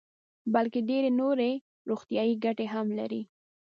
[0.53, 1.51] بلکې ډېرې نورې
[1.89, 3.21] روغتیايي ګټې هم لري.